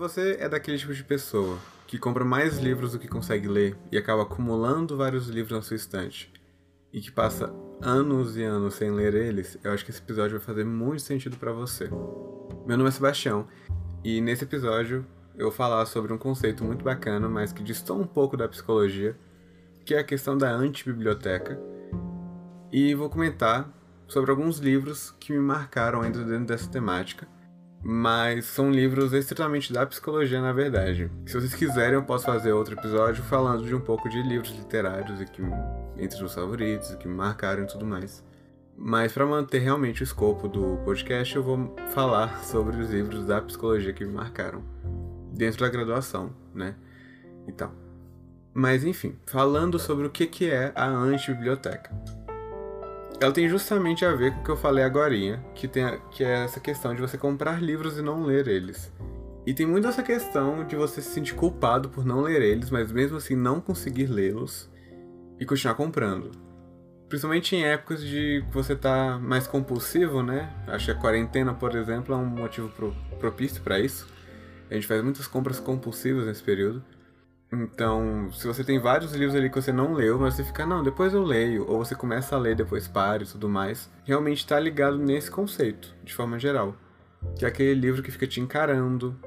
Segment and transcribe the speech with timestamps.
[0.00, 3.98] você é daquele tipo de pessoa que compra mais livros do que consegue ler e
[3.98, 6.32] acaba acumulando vários livros na sua estante
[6.90, 7.52] e que passa
[7.82, 11.36] anos e anos sem ler eles, eu acho que esse episódio vai fazer muito sentido
[11.36, 11.90] para você.
[12.66, 13.46] Meu nome é Sebastião
[14.02, 15.04] e nesse episódio
[15.36, 19.14] eu vou falar sobre um conceito muito bacana, mas que distou um pouco da psicologia,
[19.84, 21.60] que é a questão da antibiblioteca.
[22.72, 23.70] E vou comentar
[24.08, 27.28] sobre alguns livros que me marcaram ainda dentro dessa temática
[27.82, 31.10] mas são livros estritamente da psicologia, na verdade.
[31.24, 35.20] Se vocês quiserem, eu posso fazer outro episódio falando de um pouco de livros literários
[35.20, 35.42] e que
[35.96, 38.22] entre os meus favoritos, que me marcaram e tudo mais.
[38.76, 43.40] Mas para manter realmente o escopo do podcast, eu vou falar sobre os livros da
[43.40, 44.62] psicologia que me marcaram
[45.32, 46.74] dentro da graduação, né?
[47.46, 47.72] E tal.
[48.52, 51.90] Mas enfim, falando sobre o que que é a antibiblioteca
[53.20, 55.14] ela tem justamente a ver com o que eu falei agora,
[55.54, 58.90] que, tem que é essa questão de você comprar livros e não ler eles.
[59.46, 62.90] E tem muito essa questão de você se sentir culpado por não ler eles, mas
[62.90, 64.70] mesmo assim não conseguir lê-los
[65.38, 66.30] e continuar comprando.
[67.08, 70.50] Principalmente em épocas de que você tá mais compulsivo, né?
[70.66, 74.08] Acho que a quarentena, por exemplo, é um motivo pro, propício para isso.
[74.70, 76.82] A gente faz muitas compras compulsivas nesse período.
[77.52, 80.84] Então, se você tem vários livros ali que você não leu, mas você fica, não,
[80.84, 84.58] depois eu leio, ou você começa a ler, depois para e tudo mais, realmente está
[84.58, 86.76] ligado nesse conceito, de forma geral.
[87.36, 89.18] Que é aquele livro que fica te encarando,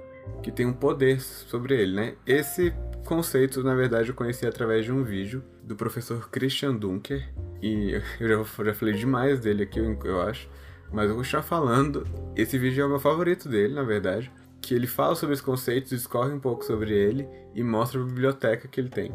[0.42, 2.16] que tem um poder sobre ele, né?
[2.26, 2.74] Esse
[3.06, 7.30] conceito, na verdade, eu conheci através de um vídeo do professor Christian Dunker,
[7.62, 10.48] e eu já, já falei demais dele aqui, eu acho,
[10.94, 12.08] mas eu vou continuar falando.
[12.38, 14.32] Esse vídeo é o meu favorito dele, na verdade
[14.64, 18.66] que ele fala sobre os conceitos, discorre um pouco sobre ele e mostra a biblioteca
[18.66, 19.12] que ele tem.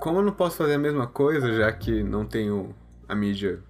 [0.00, 2.74] Como eu não posso fazer a mesma coisa, já que não tenho
[3.06, 3.60] a mídia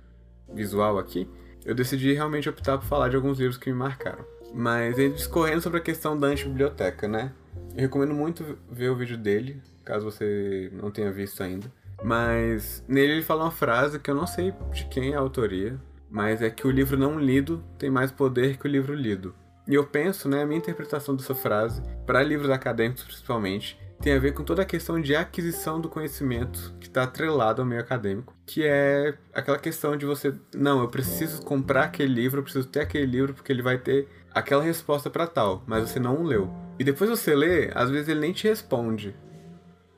[0.54, 1.28] visual aqui,
[1.64, 4.24] eu decidi realmente optar por falar de alguns livros que me marcaram.
[4.54, 7.32] Mas ele discorrendo sobre a questão da antibiblioteca, né?
[7.74, 11.70] Eu recomendo muito ver o vídeo dele, caso você não tenha visto ainda.
[12.04, 15.76] Mas nele ele fala uma frase que eu não sei de quem é a autoria,
[16.08, 19.34] mas é que o livro não lido tem mais poder que o livro lido.
[19.68, 24.18] E eu penso, né, a minha interpretação dessa frase, para livros acadêmicos principalmente, tem a
[24.18, 28.34] ver com toda a questão de aquisição do conhecimento que está atrelado ao meio acadêmico,
[28.44, 32.80] que é aquela questão de você, não, eu preciso comprar aquele livro, eu preciso ter
[32.80, 36.50] aquele livro porque ele vai ter aquela resposta para tal, mas você não leu.
[36.78, 39.16] E depois você lê, às vezes ele nem te responde.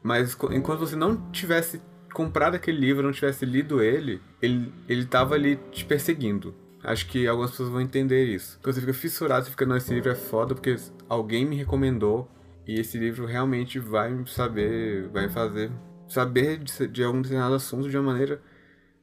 [0.01, 1.83] Mas enquanto você não tivesse
[2.15, 6.55] comprado aquele livro, não tivesse lido ele, ele, ele tava ali te perseguindo.
[6.83, 8.59] Acho que algumas pessoas vão entender isso.
[8.63, 10.77] Quando você fica fissurado, você fica, não, esse livro é foda porque
[11.09, 12.31] alguém me recomendou
[12.67, 15.71] e esse livro realmente vai saber, vai fazer
[16.09, 18.41] saber de, de algum determinado assunto de uma maneira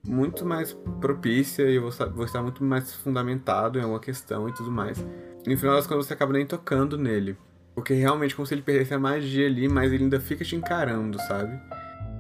[0.08, 4.54] muito mais propícia e eu vou, vou estar muito mais fundamentado em alguma questão e
[4.54, 5.06] tudo mais.
[5.46, 7.38] E no final das contas você acaba nem tocando nele.
[7.74, 11.20] Porque realmente como se ele perdesse a magia ali, mas ele ainda fica te encarando,
[11.24, 11.60] sabe?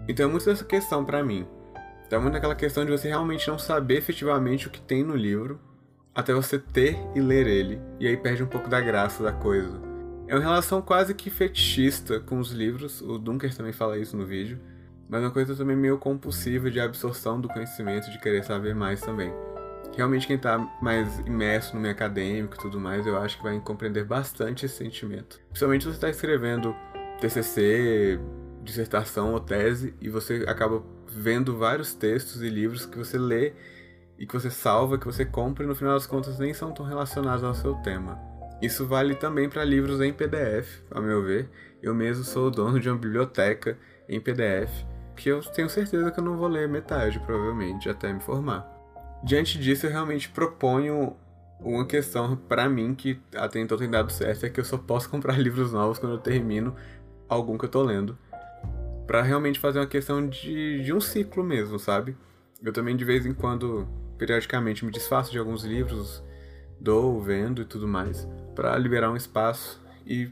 [0.07, 1.47] Então é muito dessa questão para mim.
[2.09, 5.59] Tá muito naquela questão de você realmente não saber efetivamente o que tem no livro,
[6.13, 9.81] até você ter e ler ele, e aí perde um pouco da graça da coisa.
[10.27, 14.25] É uma relação quase que fetichista com os livros, o Dunker também fala isso no
[14.25, 14.59] vídeo,
[15.09, 19.01] mas é uma coisa também meio compulsiva de absorção do conhecimento, de querer saber mais
[19.01, 19.31] também.
[19.95, 23.59] Realmente quem está mais imerso no meio acadêmico e tudo mais, eu acho que vai
[23.59, 25.39] compreender bastante esse sentimento.
[25.49, 26.75] Principalmente se você está escrevendo
[27.19, 28.19] TCC,
[28.65, 33.53] dissertação ou tese e você acaba vendo vários textos e livros que você lê
[34.17, 36.85] e que você salva, que você compra e no final das contas nem são tão
[36.85, 38.19] relacionados ao seu tema.
[38.61, 41.49] Isso vale também para livros em PDF, a meu ver.
[41.81, 43.77] Eu mesmo sou dono de uma biblioteca
[44.09, 44.71] em PDF,
[45.15, 48.65] que eu tenho certeza que eu não vou ler metade, provavelmente, até me formar.
[49.23, 51.15] Diante disso, eu realmente proponho
[51.59, 55.09] uma questão para mim que até então tem dado certo, é que eu só posso
[55.11, 56.75] comprar livros novos quando eu termino
[57.27, 58.17] algum que eu tô lendo
[59.05, 62.15] para realmente fazer uma questão de, de um ciclo mesmo, sabe?
[62.63, 66.23] Eu também de vez em quando, periodicamente, me desfaço de alguns livros,
[66.79, 70.29] dou, vendo e tudo mais, para liberar um espaço e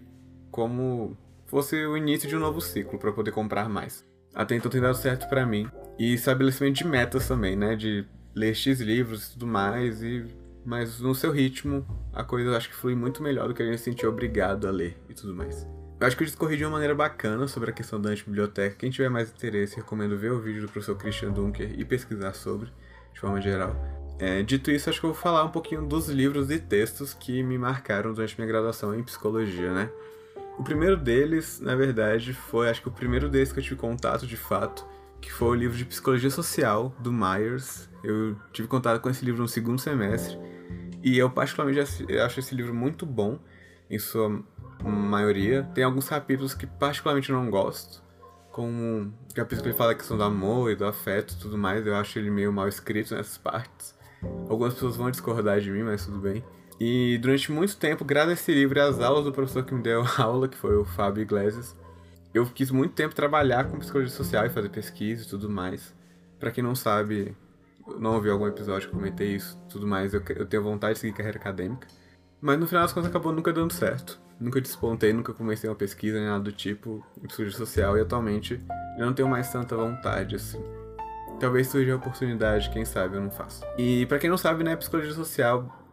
[0.52, 4.06] como fosse o início de um novo ciclo para poder comprar mais.
[4.34, 5.68] Até então tem dado certo para mim.
[6.00, 7.76] E estabelecimento de metas também, né?
[7.76, 10.26] De ler X livros e tudo mais, e
[10.66, 13.80] mas no seu ritmo a coisa acho que flui muito melhor do que a gente
[13.80, 15.68] se sentir obrigado a ler e tudo mais.
[16.04, 18.76] Eu acho que eu discorri de uma maneira bacana sobre a questão da antibiblioteca.
[18.76, 22.70] Quem tiver mais interesse, recomendo ver o vídeo do professor Christian Dunker e pesquisar sobre,
[23.14, 23.74] de forma geral.
[24.20, 27.42] É, dito isso, acho que eu vou falar um pouquinho dos livros e textos que
[27.42, 29.90] me marcaram durante minha graduação em psicologia, né?
[30.60, 34.28] O primeiro deles, na verdade, foi acho que o primeiro deles que eu tive contato
[34.28, 34.86] de fato,
[35.22, 37.90] que foi o livro de Psicologia Social do Myers.
[38.04, 40.38] Eu tive contato com esse livro no segundo semestre
[41.02, 41.80] e eu particularmente
[42.20, 43.40] acho esse livro muito bom
[43.90, 44.44] em sua
[44.92, 45.64] maioria.
[45.74, 48.04] Tem alguns capítulos que particularmente não gosto,
[48.52, 51.58] como o capítulo que ele fala a questão do amor e do afeto e tudo
[51.58, 51.86] mais.
[51.86, 53.96] Eu acho ele meio mal escrito nessas partes.
[54.48, 56.44] Algumas pessoas vão discordar de mim, mas tudo bem.
[56.80, 59.82] E durante muito tempo, graças a esse livro e às aulas do professor que me
[59.82, 61.76] deu aula, que foi o Fábio Iglesias,
[62.34, 65.94] eu quis muito tempo trabalhar com psicologia social e fazer pesquisa e tudo mais.
[66.40, 67.36] Para quem não sabe,
[68.00, 71.14] não ouviu algum episódio que comentei isso tudo mais, eu, eu tenho vontade de seguir
[71.14, 71.88] carreira acadêmica.
[72.42, 74.20] Mas no final das contas acabou nunca dando certo.
[74.44, 78.60] Nunca despontei, nunca comecei uma pesquisa nem nada do tipo em psicologia social e atualmente
[78.98, 80.62] eu não tenho mais tanta vontade assim.
[81.40, 83.64] Talvez surja a oportunidade, quem sabe eu não faço.
[83.78, 85.88] E para quem não sabe, né, psicologia social,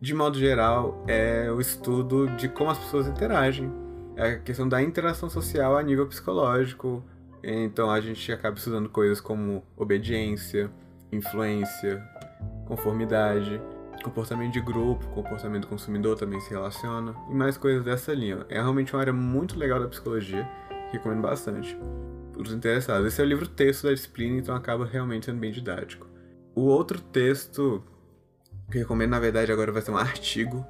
[0.00, 3.70] de modo geral, é o estudo de como as pessoas interagem.
[4.16, 7.04] É a questão da interação social a nível psicológico.
[7.44, 10.70] Então a gente acaba estudando coisas como obediência,
[11.12, 12.02] influência,
[12.64, 13.60] conformidade,
[14.02, 18.44] comportamento de grupo, comportamento do consumidor também se relaciona, e mais coisas dessa linha.
[18.48, 20.48] É realmente uma área muito legal da psicologia,
[20.90, 21.76] recomendo bastante.
[22.32, 23.06] Para os interessados.
[23.06, 26.06] Esse é o livro texto da disciplina, então acaba realmente sendo bem didático.
[26.54, 27.82] O outro texto
[28.70, 30.66] que eu recomendo, na verdade, agora vai ser um artigo.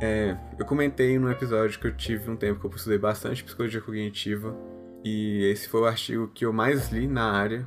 [0.00, 3.80] É, eu comentei num episódio que eu tive um tempo que eu estudei bastante psicologia
[3.80, 4.54] cognitiva,
[5.02, 7.66] e esse foi o artigo que eu mais li na área,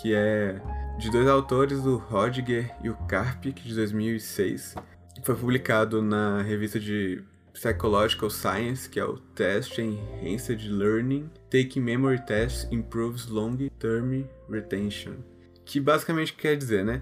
[0.00, 0.60] que é
[1.00, 4.74] de dois autores, o Rodger e o Karpik, de 2006.
[5.24, 7.24] Foi publicado na revista de
[7.54, 15.14] Psychological Science, que é o Test Enhanced Learning, Taking Memory Tests Improves Long-Term Retention.
[15.64, 17.00] Que basicamente quer dizer, né?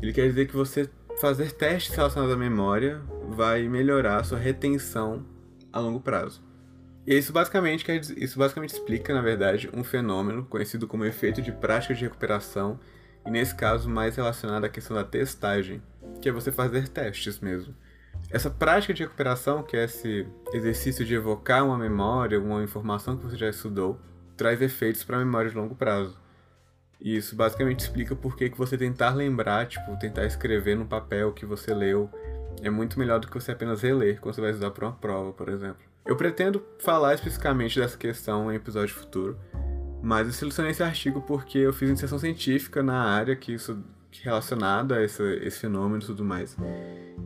[0.00, 0.88] Ele quer dizer que você
[1.20, 5.26] fazer testes relacionados à memória vai melhorar a sua retenção
[5.72, 6.40] a longo prazo.
[7.04, 11.50] E isso basicamente, quer isso basicamente explica, na verdade, um fenômeno conhecido como efeito de
[11.50, 12.78] prática de recuperação
[13.26, 15.82] e nesse caso mais relacionado à questão da testagem,
[16.20, 17.74] que é você fazer testes mesmo.
[18.30, 23.24] Essa prática de recuperação, que é esse exercício de evocar uma memória, uma informação que
[23.24, 24.00] você já estudou,
[24.36, 26.16] traz efeitos para a memória de longo prazo.
[27.00, 31.44] E isso basicamente explica por que você tentar lembrar, tipo, tentar escrever no papel que
[31.44, 32.08] você leu,
[32.62, 35.32] é muito melhor do que você apenas reler quando você vai estudar para uma prova,
[35.32, 35.82] por exemplo.
[36.06, 39.38] Eu pretendo falar especificamente dessa questão em episódio futuro,
[40.02, 43.82] mas eu selecionei esse artigo porque eu fiz iniciação científica na área que isso
[44.20, 46.56] relacionada a esse, esse fenômeno e tudo mais.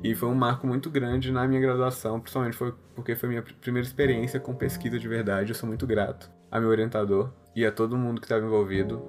[0.04, 3.86] E foi um marco muito grande na minha graduação, principalmente foi porque foi minha primeira
[3.86, 5.50] experiência com pesquisa de verdade.
[5.50, 9.02] Eu sou muito grato a meu orientador e a todo mundo que estava envolvido,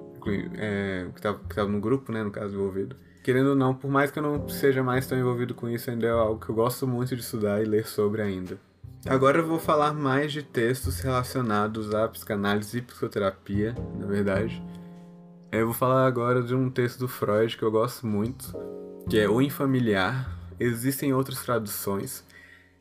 [0.56, 1.18] é, que
[1.50, 2.96] estava no grupo, né, no caso, envolvido.
[3.22, 6.06] Querendo ou não, por mais que eu não seja mais tão envolvido com isso, ainda
[6.06, 8.58] é algo que eu gosto muito de estudar e ler sobre ainda.
[9.06, 14.62] Agora eu vou falar mais de textos relacionados à psicanálise e psicoterapia, na verdade.
[15.52, 18.52] Eu vou falar agora de um texto do Freud que eu gosto muito,
[19.08, 20.36] que é O Infamiliar.
[20.58, 22.24] Existem outras traduções.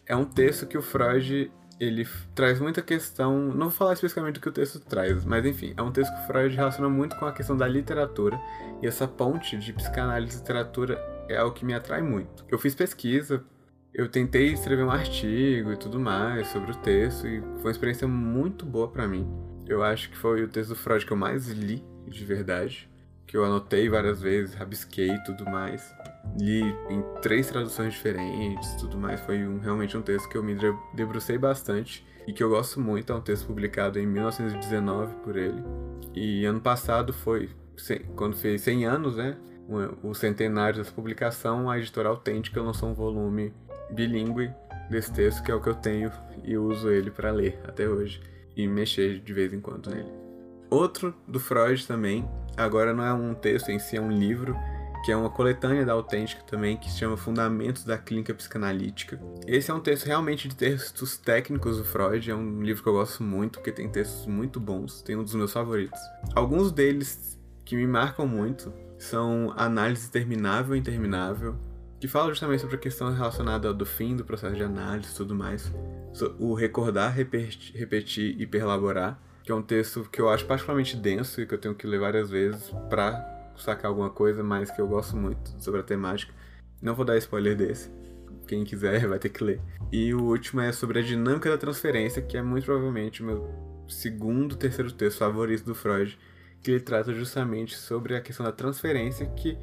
[0.06, 3.40] É um texto que o Freud ele traz muita questão.
[3.50, 6.24] Não vou falar especificamente do que o texto traz, mas enfim, é um texto que
[6.24, 8.40] o Freud relaciona muito com a questão da literatura.
[8.81, 11.00] E essa ponte de psicanálise e literatura
[11.30, 12.44] é algo que me atrai muito.
[12.50, 13.46] Eu fiz pesquisa
[13.94, 18.07] eu tentei escrever um artigo e tudo mais sobre o texto e foi uma experiência
[18.07, 19.28] muito boa para mim.
[19.68, 22.89] Eu acho que foi o texto do Freud que eu mais li de verdade,
[23.25, 25.94] que eu anotei várias vezes, rabisquei e tudo mais.
[26.39, 29.19] Li em três traduções diferentes tudo mais.
[29.21, 30.57] Foi um, realmente um texto que eu me
[30.94, 33.12] debrucei bastante e que eu gosto muito.
[33.12, 35.62] É um texto publicado em 1919 por ele.
[36.16, 37.50] E ano passado foi,
[38.16, 39.38] quando fez 100 anos, né?
[40.02, 43.54] O centenário dessa publicação, a editora Autêntica lançou um volume
[43.92, 44.52] bilíngue
[44.90, 46.12] desse texto, que é o que eu tenho
[46.44, 48.22] e uso ele para ler até hoje
[48.56, 50.12] e mexer de vez em quando nele.
[50.70, 54.56] Outro do Freud também, agora não é um texto em si, é um livro,
[55.06, 59.20] que é uma coletânea da Autêntica também, que se chama Fundamentos da Clínica Psicanalítica.
[59.46, 62.94] Esse é um texto realmente de textos técnicos do Freud, é um livro que eu
[62.94, 66.00] gosto muito, porque tem textos muito bons, tem um dos meus favoritos.
[66.36, 71.56] Alguns deles que me marcam muito são Análise Terminável e Interminável,
[71.99, 75.33] que fala justamente sobre a questão relacionada do fim do processo de análise e tudo
[75.33, 75.71] mais.
[76.39, 81.42] O recordar, repetir, repetir e perlaborar, que é um texto que eu acho particularmente denso
[81.42, 84.87] e que eu tenho que ler várias vezes para sacar alguma coisa, mas que eu
[84.87, 86.33] gosto muito sobre a temática.
[86.81, 87.89] Não vou dar spoiler desse.
[88.47, 89.61] Quem quiser vai ter que ler.
[89.92, 93.68] E o último é sobre a dinâmica da transferência, que é muito provavelmente o meu
[93.87, 96.18] segundo, terceiro texto favorito do Freud,
[96.61, 99.57] que ele trata justamente sobre a questão da transferência que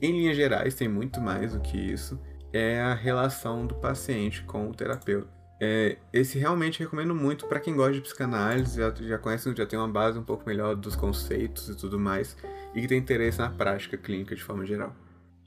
[0.00, 2.20] em linhas gerais, tem muito mais do que isso,
[2.52, 5.28] é a relação do paciente com o terapeuta.
[5.62, 9.78] É, esse realmente recomendo muito para quem gosta de psicanálise, já, já conhece, já tem
[9.78, 12.36] uma base um pouco melhor dos conceitos e tudo mais,
[12.74, 14.96] e que tem interesse na prática clínica de forma geral.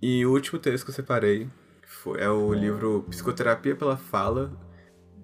[0.01, 1.50] E o último texto que eu separei
[1.81, 4.51] foi, é o livro Psicoterapia pela Fala,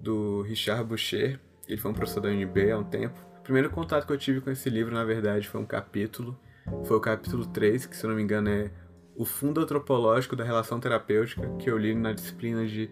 [0.00, 1.38] do Richard Boucher.
[1.68, 3.18] Ele foi um professor da UNB há um tempo.
[3.38, 6.38] O primeiro contato que eu tive com esse livro, na verdade, foi um capítulo.
[6.84, 8.70] Foi o capítulo 3, que se eu não me engano é
[9.16, 12.90] O Fundo Antropológico da Relação Terapêutica, que eu li na disciplina de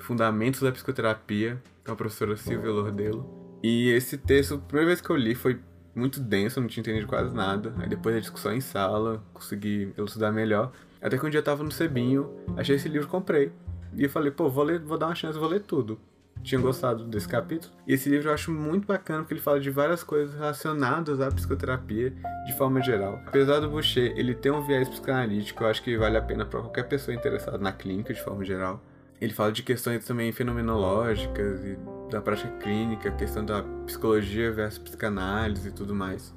[0.00, 3.58] Fundamentos da Psicoterapia, com a professora Silvia Lordelo.
[3.62, 5.60] E esse texto, a primeira vez que eu li, foi
[5.94, 7.74] muito denso, não tinha entendido quase nada.
[7.78, 10.72] Aí depois da discussão em sala, consegui elucidar melhor.
[11.00, 13.52] Até que um dia eu tava no Cebinho, achei esse livro, comprei.
[13.94, 15.98] E eu falei, pô, vou, ler, vou dar uma chance, vou ler tudo.
[16.42, 17.72] Tinha gostado desse capítulo.
[17.86, 21.30] E esse livro eu acho muito bacana porque ele fala de várias coisas relacionadas à
[21.30, 22.14] psicoterapia
[22.46, 23.20] de forma geral.
[23.26, 26.60] Apesar do Boucher ele ter um viés psicanalítico, eu acho que vale a pena para
[26.60, 28.82] qualquer pessoa interessada na clínica de forma geral.
[29.20, 31.78] Ele fala de questões também fenomenológicas e
[32.10, 36.34] da prática clínica, questão da psicologia versus psicanálise e tudo mais.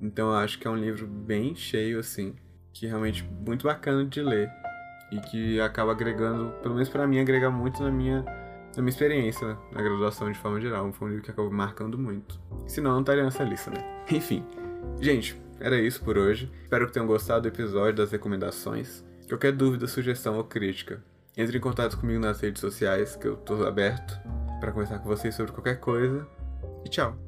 [0.00, 2.34] Então eu acho que é um livro bem cheio, assim,
[2.72, 4.50] que é realmente muito bacana de ler
[5.10, 8.24] e que acaba agregando, pelo menos para mim, agrega muito na minha,
[8.76, 9.56] na minha experiência né?
[9.72, 10.92] na graduação de forma geral.
[10.92, 12.40] Foi um livro que acabou marcando muito.
[12.66, 13.82] Senão não estaria nessa lista, né?
[14.10, 14.44] Enfim,
[15.00, 16.50] gente, era isso por hoje.
[16.62, 19.04] Espero que tenham gostado do episódio das recomendações.
[19.28, 21.02] Qualquer dúvida, sugestão ou crítica,
[21.36, 24.18] entre em contato comigo nas redes sociais, que eu tô aberto
[24.60, 26.26] para conversar com vocês sobre qualquer coisa.
[26.84, 27.25] E tchau!